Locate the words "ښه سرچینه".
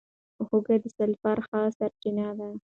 1.47-2.27